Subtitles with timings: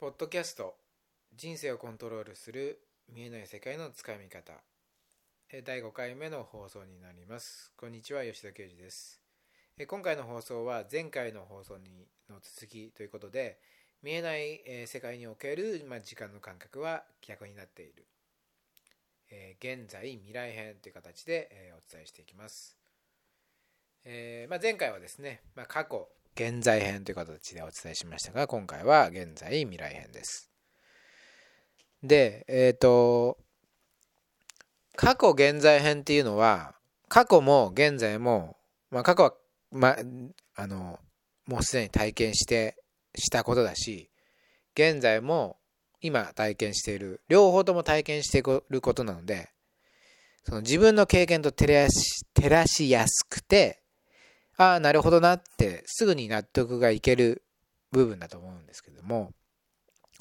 [0.00, 0.76] ポッドキャスト
[1.34, 2.78] 人生をコントロールする
[3.12, 4.52] 見えない世界のつかみ方。
[5.64, 7.72] 第5回目の放送になります。
[7.76, 9.20] こんにちは吉田啓二です。
[9.88, 13.58] 今回の放送は前回の放送にの続きということで
[14.00, 18.06] 見えない世界における、時間の感覚は逆になっている。
[19.60, 22.78] 現在未来編という形でお伝えしていきます、
[24.04, 26.08] 前回はですね、過去
[26.38, 30.52] 現在編という形でお伝えしましたが、今回は現在未来編です。
[32.04, 33.38] で、えっ、ー、と、
[34.94, 36.76] 過去現在編っていうのは、
[37.08, 38.56] 過去も現在も、
[38.92, 39.34] まあ、過去は、
[39.72, 39.96] ま
[40.54, 41.00] あ、の、
[41.46, 42.76] もうすでに体験して、
[43.16, 44.08] したことだし、
[44.74, 45.56] 現在も
[46.00, 49.50] 今体験している、両方とも体験していることなので、
[50.44, 53.82] その自分の経験と照らし照らしやすくて、
[54.58, 57.44] ああ、なるほどなってすぐに納得がいける
[57.92, 59.32] 部分だと思うんですけども、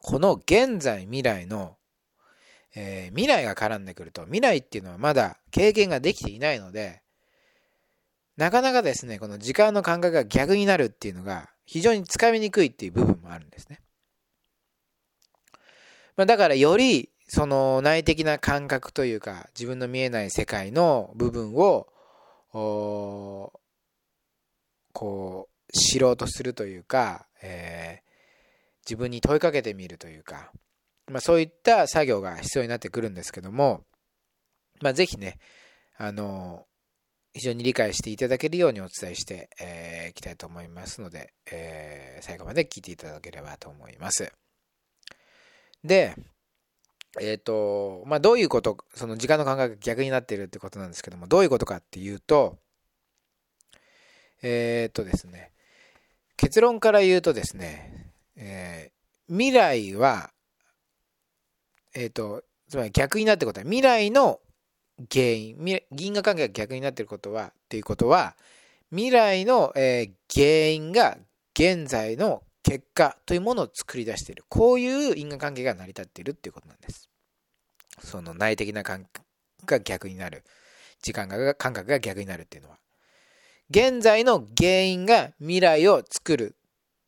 [0.02, 1.76] この現在未来の、
[2.76, 7.02] えー、未来が絡んでくると、未来っていうのはまだ経験ができていないので、
[8.38, 13.81] なかなかですね、この時間の感覚が逆になるっていうのが非常につかみにくいっていう部分もあるんですね。
[16.16, 21.88] まあ、だからよりその内的な感覚というか自分の見えない世界の部分を
[24.98, 28.09] こう、知ろうとするというか、えー、
[28.84, 30.52] 自分に問いかけてみるというか、
[31.06, 33.86] まあ、そういった作業が必要になってくるんですけども、
[34.81, 35.38] まあ、ぜひね、
[35.98, 36.66] あの、
[37.36, 44.34] 非常に理解していただけるようにお伝えしてい、えー、きたいと思いますので、えー、最後まで聞いていただければと思います。
[45.84, 46.16] で、
[47.22, 52.58] えっ、ー、と、まあ、どういうこと、その時間の感覚が逆になっているってことなんですけども、どういうことかっていうと、
[54.41, 55.52] えー、っとですね、
[56.35, 60.31] 結論から言うとですね、えー、未来は、
[61.95, 64.39] えー、っと、つまり逆になってことは、未来の
[65.11, 68.36] 原因、銀河関係が逆になっていることは、っていうことは、
[68.92, 71.17] 未来の、えー、原因が
[71.53, 74.43] 現在の結果というものを作り出している。
[74.49, 77.09] こういう因果関係が成り立っているっていうことなんです。
[77.99, 79.26] その内的な感覚
[79.65, 80.43] が逆になる。
[81.02, 82.77] 時間が感覚が逆になるっていうのは。
[83.70, 86.55] 現在の原因が未来を作る。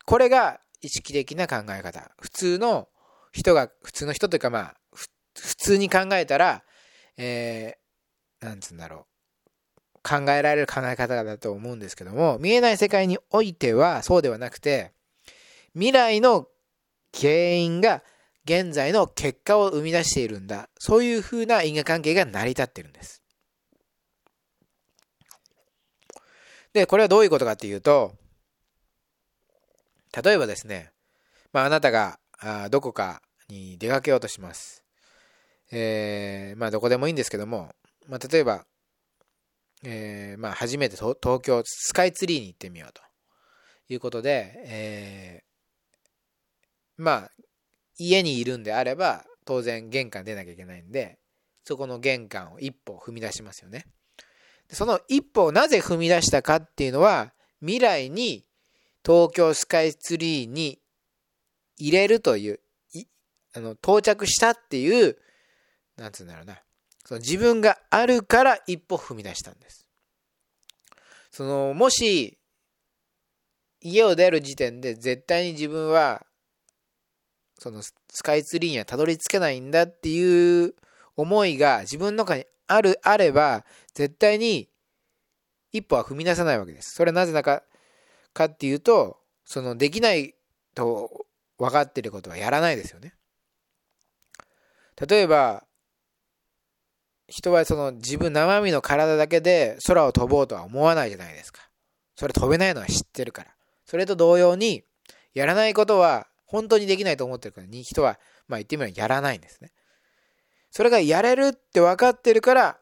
[0.05, 2.11] これが意識的な考え方。
[2.19, 2.89] 普通の
[3.31, 4.75] 人が、普通の人というかまあ、
[5.37, 6.63] 普通に考えたら、
[7.17, 9.05] えー、なんつうんだろう。
[10.01, 14.93] 考えられる考え方だと思うんですけども、見えない世界においてはそうではなくて、
[15.73, 16.47] 未来の
[17.13, 18.03] 原因が
[18.45, 20.69] 現在の結果を生み出しているんだ。
[20.79, 23.21] そういうふうな因果関係が成り立っているんです。
[26.79, 28.13] で、これはどういうことかっていうと、
[30.23, 30.91] 例えばですね、
[31.51, 34.83] まあ、あなたがあどこかに出かけようとします。
[35.71, 37.75] えー、まあ、どこでもいいんですけども、
[38.07, 38.65] まあ、例えば、
[39.83, 43.01] えー、まあ、初めて東京スカイツリーに行ってみようと
[43.89, 47.31] いうことで、えー、まあ、
[47.97, 51.19] 家にいるんであれば、当然玄関出なきゃいけないんで、
[51.65, 53.85] そこの玄関を一歩踏み出しますよね。
[54.71, 58.45] その一歩をなぜ踏み出したかっていうのは、未来に
[59.05, 60.79] 東京スカイツリーに
[61.77, 62.59] 入れるという、
[63.55, 65.17] あの到着したっていう、
[65.97, 66.61] なんつうんだろうな。
[67.05, 69.87] その自分があるから一歩踏み出したんです。
[71.31, 72.37] その、もし、
[73.81, 76.25] 家を出る時点で絶対に自分は、
[77.57, 77.93] そのス
[78.23, 80.75] カイツリーにはたどり着けないんだっていう
[81.15, 84.69] 思いが自分の中にある、あれば、絶対に
[85.71, 86.93] 一歩は踏み出さないわけです。
[86.93, 87.63] それはなぜだか、
[88.33, 90.35] かっていうと、そのできない
[90.75, 91.25] と
[91.57, 93.15] 分かってることはやらないですよね。
[95.07, 95.65] 例えば、
[97.27, 101.61] 人はその自分生身の体だけで空を飛ぼうとは思わないじゃないですか。
[102.15, 103.51] それ飛べないのは知ってるから。
[103.85, 104.83] それと同様に、
[105.33, 109.71] やらないことは本当にできないと思ってるからに人は、まあ言ってみればやらないんですね。
[110.71, 112.77] それがやれるって分かってるから、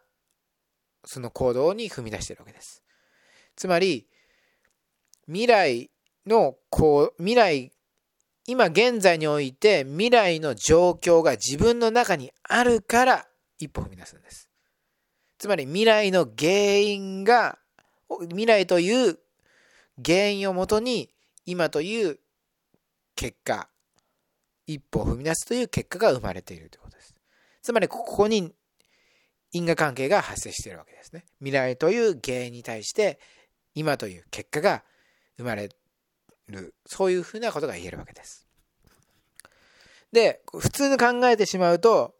[1.05, 2.83] その行動に踏み出してるわけです。
[3.55, 4.07] つまり、
[5.25, 5.91] 未来
[6.25, 7.71] の、こう、未来、
[8.45, 13.27] 今現在において未来の状況が自分の中にあるから
[13.59, 14.49] 一歩踏み出すんです。
[15.37, 17.59] つまり未来の原因が、
[18.29, 19.19] 未来という
[20.03, 21.09] 原因をもとに
[21.45, 22.19] 今という
[23.15, 23.67] 結果、
[24.65, 26.86] 一歩を踏み出すという結果が生まれているということ。
[27.61, 28.53] つまりここに
[29.51, 31.25] 因果関係が発生しているわけですね。
[31.39, 33.19] 未来という原因に対して
[33.73, 34.83] 今という結果が
[35.37, 35.69] 生まれ
[36.49, 36.75] る。
[36.85, 38.47] そういうふうなことが言えるわけです。
[40.11, 42.15] で、普通に考えてしまうと、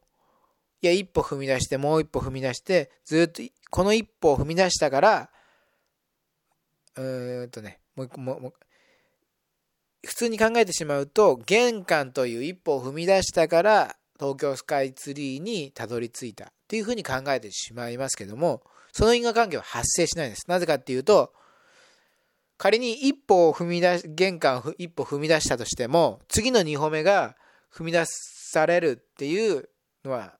[0.82, 3.42] いや、一歩踏み出して、もう一歩踏み出して、ずっと、
[3.72, 5.30] この一歩を踏み出したから、
[6.96, 8.54] うーんとね、もう一個、もう、
[10.06, 18.62] 普通に考えてしまうと、玄関という一歩を踏み出したから、東京スカイツリーにたどり着いたっていうふうに考えてしまいますけども、
[18.92, 20.46] その因果関係は発生しないです。
[20.48, 21.34] なぜかっていうと、
[22.58, 27.36] 仮に一歩を踏み出し、玄関を一歩踏み出したとしても、次の2歩目が
[27.72, 29.70] 踏み出されるっていう
[30.04, 30.38] のは、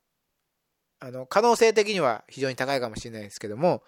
[1.00, 3.84] あの、可能性的には非常に高いかもしれないですけども、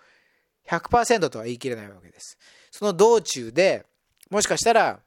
[0.68, 2.38] 100%とは言い切れないわけです。
[2.70, 3.84] その道中で、
[4.30, 5.00] もしかしたら、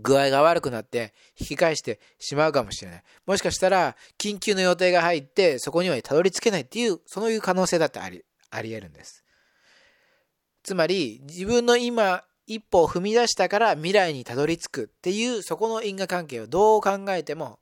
[0.00, 3.02] 具合が悪くなって引き返してしまうかもしれない。
[3.26, 9.24] もしかしたら、緊急の予定が入って、そこにはたどり着けないっていう、そういう可能性だってあり、あり得るんです。
[10.62, 17.58] つまり、自分の今、一歩を踏み出したから未来にたどり着くっていうそこの因果関係をどう考えても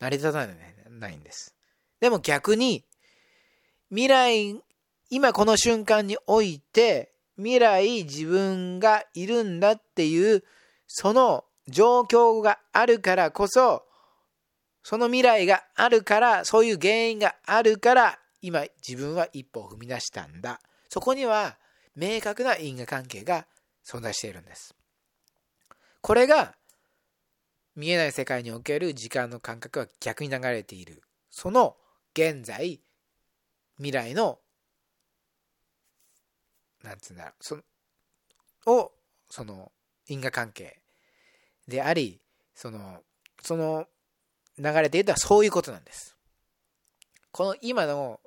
[0.00, 0.46] 成り立た
[0.90, 1.54] ないんです。
[2.00, 2.84] でも逆に
[3.90, 4.60] 未来、
[5.10, 10.42] 今この瞬間において未来自分がいるんだっていう
[10.86, 13.84] その状況があるからこそ
[14.82, 20.60] その未来があるからそういう原因があるから今自分は一歩を踏み出したんだ。
[20.88, 21.56] そこには
[21.94, 23.46] 明確な因果関係が
[23.86, 24.74] 存在しているんです。
[26.00, 26.54] これが
[27.76, 31.02] 見えない世界における時間の感覚は逆に流れている。
[31.30, 31.76] その
[32.14, 32.80] 現在、
[33.76, 34.40] 未来の、
[36.82, 37.62] なんつうんだろう、その、
[38.66, 38.92] を、
[39.30, 39.72] その
[40.08, 40.81] 因果関係
[41.66, 42.20] であり、
[42.54, 43.02] その、
[43.42, 43.86] その
[44.58, 46.16] 流れで言うとそういうことなんです。
[47.30, 48.20] この今の、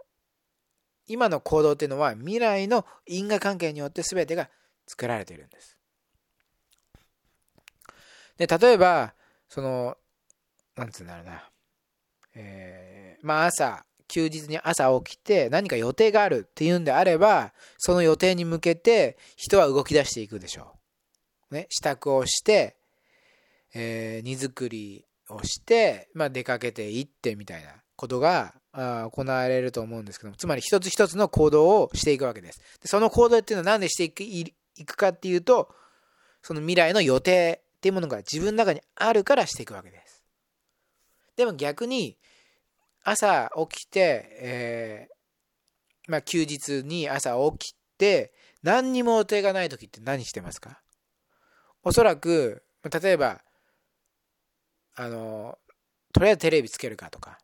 [1.07, 4.49] 今の行動っていうのは未来の因果関係によって全てが
[4.87, 5.77] 作られているんです。
[8.37, 9.13] で、例えば、
[9.47, 9.97] その、
[10.75, 11.49] なんつうんだろうな。
[12.35, 20.77] えー、まあ朝、休日に朝起きて何か予定があるっていうんであれば、その予定に向けて人は動き出していくでしょ
[21.51, 21.55] う。
[21.55, 22.74] ね、支度をして、
[23.75, 32.59] えー、荷造りをして、まあ出かけていってみたいなことがあ行われると思うんですけども、つまり一つ一つの行動をしていくわけです。
[32.81, 34.53] でその行動っていうのは何でしていくい
[34.85, 35.69] くかっていうと、
[36.41, 40.23] その未来の予定っていうものが自分の中にあるからしていくわけです。
[41.35, 42.17] でも逆に、
[43.03, 48.33] 朝起きて、えー、まあ休日に朝起きて、
[48.63, 50.81] 何にも予定がない時って何してますか？
[51.83, 52.63] おそらく、
[53.01, 53.41] 例えば、
[54.95, 55.57] あの、
[56.13, 57.39] とりあえずテレビつけるかとか、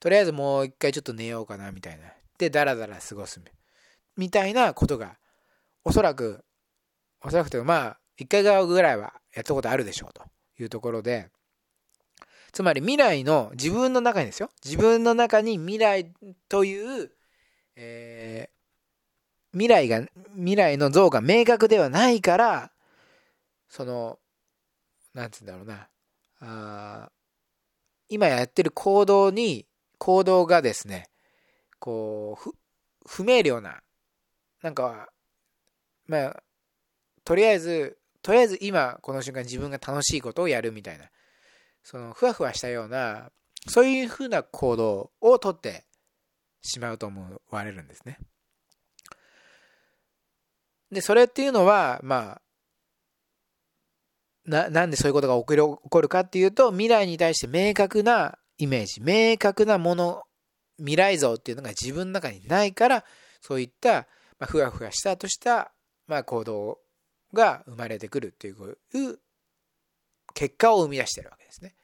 [0.00, 2.04] とりあえずもう一回ちょっと寝ようかなみたいな。
[2.38, 3.40] で、だらだら過ごす
[4.16, 4.30] み。
[4.30, 5.16] たいなことが
[5.84, 6.44] おそらく、
[7.20, 10.22] おそらくというか、まあ、1回ぐらいはやったことあるでしょうと。
[10.62, 11.30] いうところで、
[12.52, 14.50] つまり未来の自分の中にですよ。
[14.64, 16.12] 自分の中に未来
[16.48, 17.10] という、
[17.76, 22.72] えー、未来が、未来の像が明確ではないから、
[23.68, 24.18] その、
[25.14, 25.88] なんつうんだろうな、
[26.42, 27.10] あ
[28.08, 29.66] 今やってる行動に、
[29.98, 31.08] 行動がですね、
[31.78, 32.50] こう、
[33.06, 33.80] 不明瞭な、
[34.62, 35.08] なんか、
[36.06, 36.42] まあ、
[37.24, 41.06] とりあえず、とりあえず今この瞬間自分が楽しいことをやるみたいな、
[41.82, 43.30] そのふわふわしたような、
[43.68, 45.84] そういうふうな行動をとって
[46.62, 48.18] しまうと思われるんですね。
[50.90, 52.41] で、それっていうのは、まあ、
[54.44, 60.22] な、なんでそういうことが起こる起こるかっていうと、未来に対して明確なイメージ、明確なもの、
[60.78, 63.04] 未来像っていうのが自分の中にないから、
[63.40, 64.06] そういった、
[64.38, 65.72] まあ、ふわふわしたとした
[66.06, 66.78] まあ、行動
[67.32, 68.76] が生まれてくるっていう
[70.34, 71.74] 結果を生み出してるわけですね。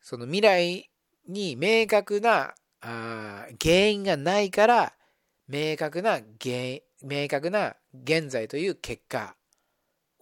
[0.00, 0.90] その未来
[1.28, 4.94] に明確なあ原因がないから
[5.46, 9.36] 明確な原因明確な現在という結果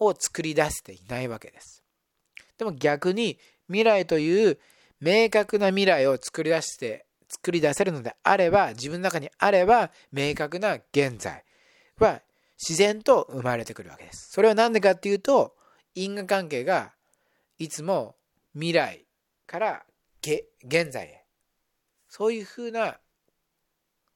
[0.01, 1.81] を作り出せていないわけです。
[2.57, 4.59] でも逆に未来という
[4.99, 11.45] 明確な未来を作り出して作り出せるのであれば自分の中にあれば明確な現在
[11.97, 12.21] は
[12.61, 14.29] 自然と生まれてくるわけです。
[14.31, 15.55] それは何でかっていうと、
[15.95, 16.93] 因果関係が
[17.57, 18.15] いつも
[18.53, 19.05] 未来
[19.47, 19.83] から
[20.21, 21.25] 現在へ、
[22.07, 22.99] そういうふうな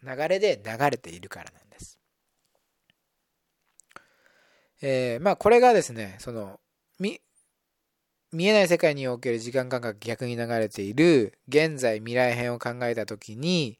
[0.03, 1.64] 流れで流れているからなんです。
[4.81, 6.59] えー、まあこれがですね、その、
[8.35, 13.79] 見えない世界における時間感覚逆に流れている現在未来編を考えたときに、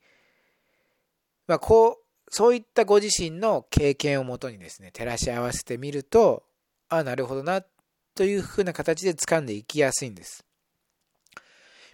[1.48, 6.44] まあこう、そういったご自身の経験をもとにですね、照らし合わせてみると、
[6.88, 7.64] ああ、なるほどな、
[8.16, 10.46] というふうな形で掴んでいきやすいんです。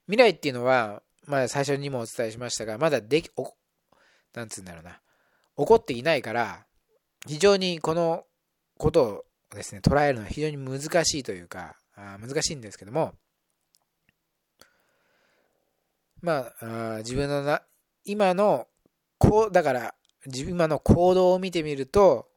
[0.06, 3.56] 未来っていうのは、まあ最初にもお伝えしましたが、まだでき、お、
[4.36, 5.02] なんつうんだろうな、
[5.58, 6.66] 起こっていないから、
[7.28, 8.26] 非常にこの
[8.82, 13.14] ことをですね、捉えるのは非常に難しいというか、あ難しいんですけども、
[16.22, 17.62] まあ、あ自分のな、
[18.06, 18.68] 今の、
[19.20, 19.94] こう、だから、
[20.26, 22.28] 自分の行動を見てみると、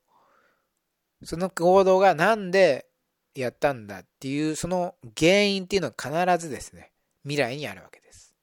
[1.22, 2.86] その行動がなんで
[3.34, 8.34] やったんだっていう、その原因っていうのは必ずですね、未来にあるわけです。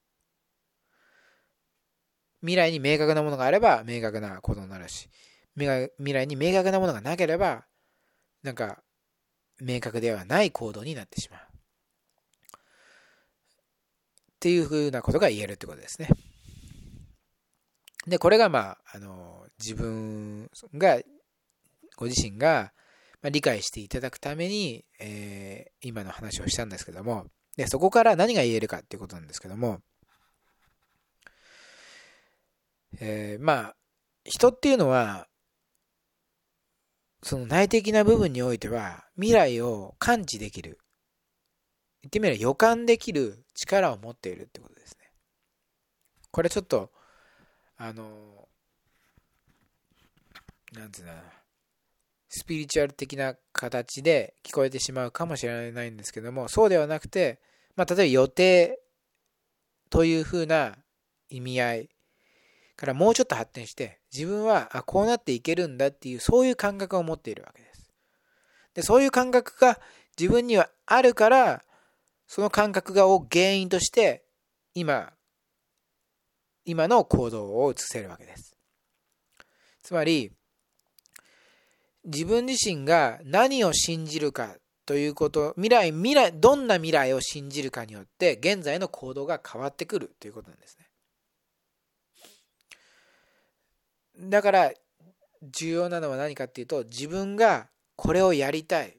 [2.40, 5.08] 未来に明確なものがあれば明確な行動になるし、
[5.56, 7.64] 未来に明確なものがなければ、
[8.42, 8.82] なんか、
[9.60, 11.40] 明確ではない行動になってしまう。
[11.40, 11.44] っ
[14.40, 16.08] ていうふうなことが言えるってことですね。
[18.06, 21.00] で、これがまあ、あの、自分が、
[21.96, 22.72] ご自身が、
[23.20, 29.80] まあ、理解していただくために、えー、今の話をしたんですけども、で、そこから何が言えるかっていうことなんですけども、
[33.00, 33.76] えー、まあ、
[34.24, 35.28] 人っていうのは、
[37.22, 40.78] その内的な部分においては、未来を感知できる。
[42.02, 45.12] 言ってみれば予感できる力を持っているってことですね。
[46.32, 46.90] これちょっと、
[47.76, 48.48] あの、
[50.72, 51.12] なんつうの
[52.28, 57.40] スピリチュアル的な形で聞こえてしまうかもしれないんですけども、そうではなくて、
[57.76, 58.80] まあ、例えば予定
[59.90, 60.78] というふうな
[61.28, 61.90] 意味合い
[62.76, 67.92] からもうちょっと発展して、自分はあこうなっていけるんだっていう、そういう感覚を持っているわけです。
[68.74, 69.80] で、そういう感覚が
[70.18, 71.64] 自分にはあるから、
[72.26, 74.24] その感覚がを原因として、
[74.74, 75.12] 今、
[76.64, 78.56] 今の行動を移せるわけです。
[79.82, 80.32] つまり、
[82.04, 90.86] 自分自身が何を信じるかということ、未来、未来、どんな未来を信じるかによって、現在の行動が変わってくるということなんですね。
[94.18, 94.72] だから、
[95.42, 98.96] 重要なのは何かっていうと、自分がこれをやりたい。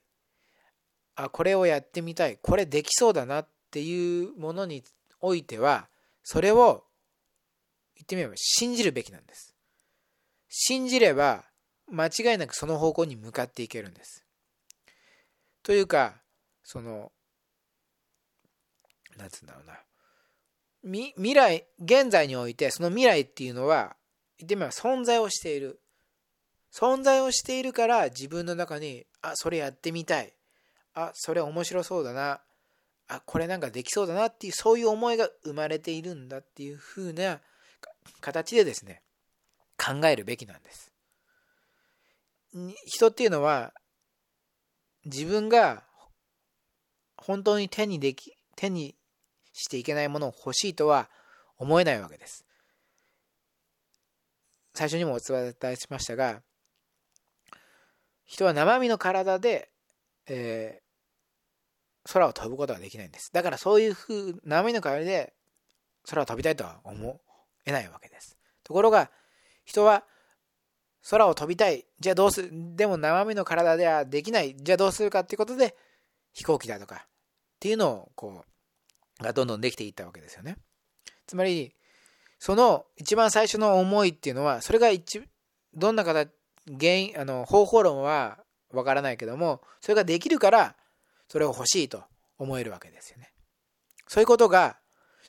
[1.16, 2.38] あ、これをやってみたい。
[2.42, 4.84] これできそうだなっていうものに
[5.20, 5.88] おいては、
[6.24, 6.86] それを
[7.96, 9.56] 言ってみれば信じるべきなんです。
[10.50, 11.46] 信じれば、
[11.88, 14.26] 間違いなくその方向に向かっていけるんです。
[15.62, 16.22] というか、
[16.64, 17.12] その、
[19.18, 19.80] なんつうんだろうな。
[20.84, 23.96] 未来、現在において、その未来っていうのは、
[24.44, 25.80] 言ってみれば存在をしている。
[26.72, 30.34] 存在をしているから自分の中に、あ、それやってみたい。
[30.94, 32.42] あ、それ面白そうだな。
[33.08, 37.42] あ、これなんかできそうだなっていう、そういう思いが生まれているんだっていう風な
[38.22, 39.02] 形でですね、
[39.78, 40.94] 考えるべきなんです。
[42.86, 43.74] 人っていうのは
[45.06, 45.84] 自分が
[47.18, 48.96] 本当に手にでき手に
[49.54, 51.10] していけないものを欲しいとは
[51.58, 52.43] 思えないわけです。
[54.74, 56.42] 最初にもお伝えしましたが
[58.26, 59.70] 人は生身の体で、
[60.28, 63.32] えー、空を飛ぶことができないんです。
[63.34, 65.34] だからそういうふう生身の体で
[66.10, 67.22] 空を飛びたいとは思
[67.66, 68.38] えないわけです。
[68.64, 69.12] ところが
[69.66, 70.04] 人は
[71.10, 71.86] 空を飛びたい。
[72.00, 74.56] じゃあどうするでも生身の体ではできない。
[74.58, 75.76] じゃあどうするかっていうことで、
[76.32, 77.08] 飛行機だとかっ
[77.60, 78.46] ていうのを、こ
[79.20, 80.58] う、がどんどんできていったわけですよね。
[81.28, 81.76] つまり、
[82.44, 85.24] その一番最初の思いっていうのは、それが一、
[85.74, 86.30] どんな形、
[86.78, 88.38] 原因、あの、方法論は
[88.74, 90.76] わからないけども、それができるから、
[91.30, 92.04] それを欲しいと
[92.38, 93.32] 思えるわけですよね。
[94.10, 94.76] そういうことが、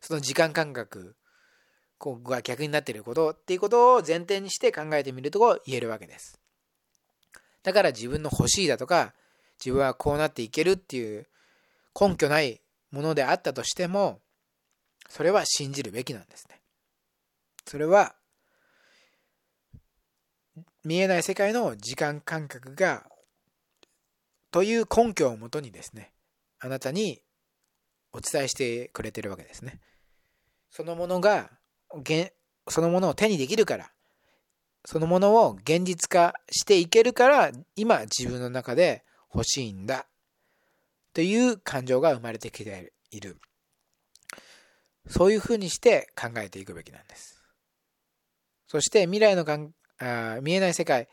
[0.00, 1.14] その時間感覚
[1.98, 6.40] ここが逆になっていることっていうことを前提にして考えてみると言えるわけです。
[7.62, 9.14] だから自分の欲しいだとか、
[9.64, 11.28] 自分はこうなっていけるっていう
[11.94, 14.20] 根拠ないものであったとしても、
[15.08, 16.60] それは信じるべきなんですね。
[17.74, 18.14] それは、
[20.84, 23.04] 見えない世界の時間感覚が、
[24.52, 26.12] という根拠をもとにですね、
[26.60, 27.20] あなたに
[28.12, 29.80] お伝えしてくれてるわけですね。
[30.70, 31.50] そのものが
[32.68, 33.90] そのものを手にできるから、
[34.84, 39.02] そのものを現実化していけるから、今自分の中で
[39.34, 40.06] 欲しいんだ。
[41.12, 43.40] という感情が生まれてきている。
[45.08, 47.43] そういうふうにして考えていくべきなんです。
[48.74, 49.44] そして未来の
[50.00, 51.06] あ見えない世界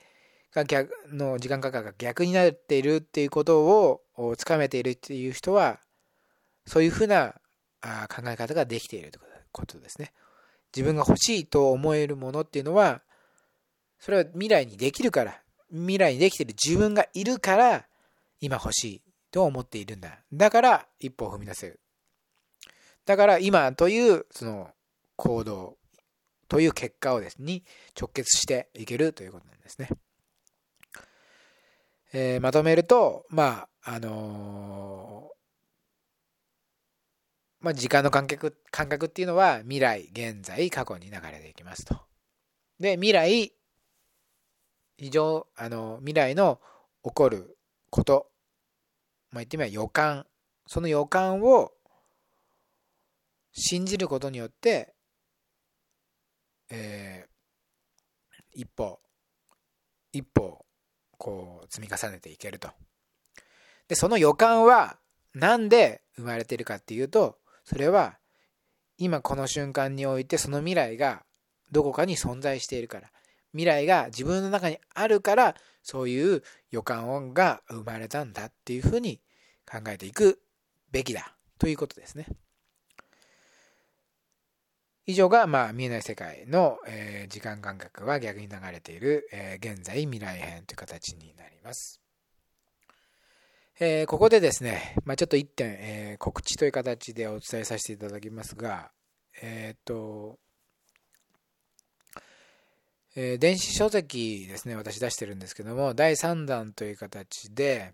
[0.51, 3.61] が逆の時間価格が逆になっているっていうこと
[4.15, 5.79] をつかめているっていう人は、
[6.65, 7.35] そういうふうな
[8.09, 10.11] 考え方ができているということですね。
[10.75, 13.03] 自分が欲しいと思えるものっていうのは、
[13.99, 15.39] それは未来にできるから、
[15.69, 17.85] 未来にできてる自分がいるから、
[18.39, 20.17] 今欲しいと思っているんだ。
[20.33, 21.79] だから、一歩を踏み出せる。
[23.05, 24.71] だから今というその
[25.15, 25.77] 行動
[26.51, 27.63] という結果をですね、
[27.97, 29.87] 直結していけるということなんですね。
[32.11, 42.01] えー、まとめると、まあ、あのー、まあ、時間の感覚、感覚っていうのは未来、現在、過去に流れていきますと。
[42.81, 43.53] で、未来、
[44.97, 46.59] 非常、あの、未来の
[47.05, 47.57] 起こる
[47.89, 48.29] こと、
[49.29, 50.27] まあ、言ってみれば予感、
[50.67, 51.71] その予感を
[53.53, 54.90] 信じることによって、
[56.71, 58.99] えー、一歩、
[60.13, 60.65] 一歩、
[61.17, 62.69] こう、積み重ねていけると。
[63.87, 64.97] で、その予感は、
[65.33, 68.17] なんで生まれてるかっていうと、それは、
[68.97, 71.23] 今この瞬間においてその未来が
[71.71, 73.11] どこかに存在しているから。
[73.53, 79.19] 未来が自分の中にあるから、そういう予感音が生まれたんだっていうふうに
[79.69, 80.41] 考えていく
[80.91, 82.27] べきだということですね。
[85.11, 92.01] 以上が、まあ、見えない世界の、えー、時間感覚は逆に流れている、えー、現在未来編という形になります。
[93.79, 98.91] えー、ここでですね、まあ、ちょっと一点、え告知という形でお伝えさせていただきますが、
[99.41, 100.37] えっと、
[103.15, 107.93] え電子書籍ですね、私出してるんですけども、第3弾という形で、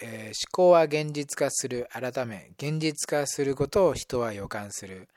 [0.00, 5.08] え思考は現実化する、改め、現実化することを人は予感する。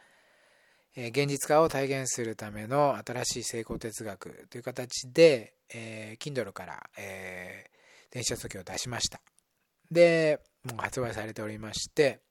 [0.97, 9.19] 現実化を体現するための新しい成功哲学という形で、えー、Kindle から、えー、電子書籍を出しました。
[9.91, 12.21] で、もう発売されておりまして、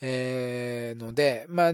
[0.00, 1.72] えー、ので、まあ、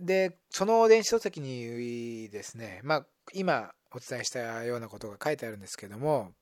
[0.00, 6.32] で、その電子書籍にですね、まあ、今お伝えしたようなことが書いてあるんですけども、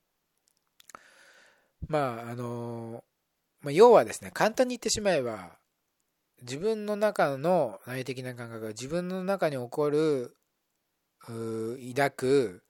[1.88, 3.04] まあ、あの、
[3.60, 5.58] まあ、要はですね、簡単に言ってしまえば、
[6.42, 10.36] 自分の中の内的な感覚が自分の中に起こる
[11.24, 12.62] 抱く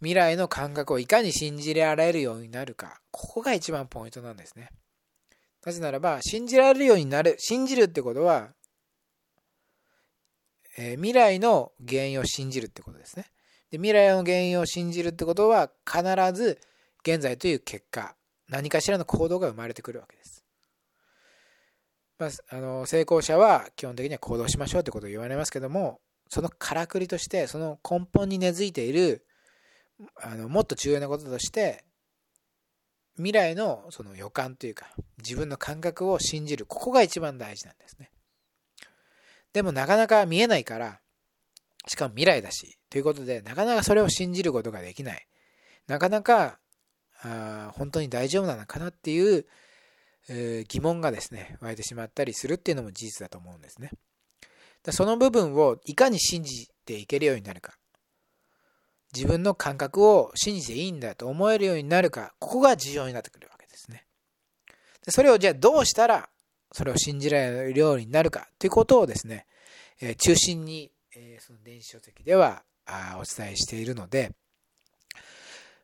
[0.00, 3.00] 未来の感覚をいかに信じられるようになるか。
[3.10, 4.70] ここが一番ポイントなんですね。
[5.64, 8.48] なぜならば信じられるようになる信じるってことは、
[10.78, 13.26] えー、未来の原因を信じるってことですね。
[13.70, 16.02] で未来の原因を信じるってことは必
[16.34, 16.58] ず
[17.02, 18.16] 現在という結果
[18.48, 20.39] 何かしらの行動が生まれてくるわけです。
[22.20, 29.24] まあ、あの成功者は基本的には行動しましょうってことを言われますけどもそのからくりとしてその根本に根付いている
[30.22, 31.82] あのもっと重要なこととして
[33.16, 34.86] 未来のその予感というか
[35.18, 38.10] 自分の感覚を信じるここが一番大事なんですね。
[39.52, 41.00] でもなかなか見えないから
[41.86, 45.26] しかも未来だしということでなかなかそれを信じることができない。
[45.86, 46.58] なかなか
[47.22, 49.46] あ本当に大丈夫なのかなっていう
[50.28, 53.90] え、疑問がですね、湧いてしまったりするっていうのも事実だと思うんですね。
[54.90, 57.76] その部分をいかに信じていけるようになるか。
[59.14, 62.32] 自分の感覚を信じていいんだと思えるようになるか。
[62.38, 64.06] ここが重要になってくるわけですね。
[65.04, 66.30] でそれをじゃあどうしたら
[66.72, 69.46] それを信じられるようになるかということをですね、
[70.00, 74.32] え、中心に、え、その電子書籍ではあお伝えしているので、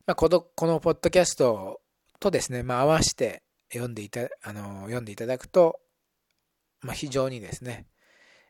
[0.06, 1.80] ま、このこのポッドキャスト
[2.20, 5.80] とですね、まあ、合わせて、読んでいた、あの、読んでいただくと、
[6.80, 7.86] まあ、非常にですね、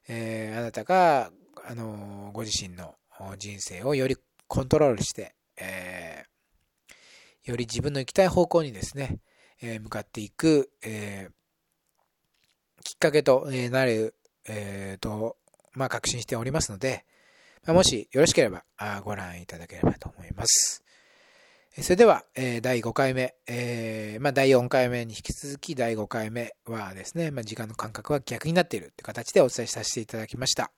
[0.09, 1.31] えー、あなたが、
[1.65, 2.95] あの、ご自身の
[3.39, 9.19] 人生をよりコントロールして、えー、より自分の行きたい方向にですね、
[9.63, 14.15] えー、向かっていく、えー、きっかけとなる、
[14.47, 15.37] えー、と、
[15.73, 17.05] まあ、確信しておりますので、
[17.67, 18.65] もしよろしければ
[19.03, 20.86] ご覧いただければと思います。
[21.83, 30.73] それでは、えー、第5回目、えー、まあ、第4回目に引き続き第5回目はですね、まあ、時間の感覚は逆になっているという形でお伝えさせていただきました。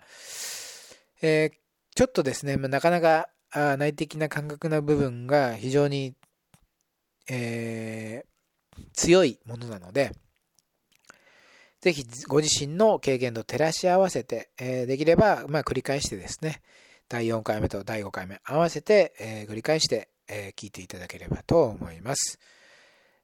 [1.23, 1.57] えー、
[1.95, 6.15] ちょっとですね、まあ、なかなかあ内的な感覚の部分が非常に、
[7.31, 8.25] え
[8.95, 10.11] 強いものなので、
[11.81, 16.61] ぜひご自身の経験と照らし合わせて、えできれば、ま、繰り返してですね、
[17.09, 22.39] 第4回目と第5回目合わせて、え繰り返して、え聞いていただければと思います。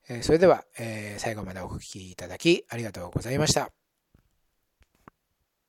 [0.09, 3.84] えそれでは、え最後までお聴きいただきありがとうございました。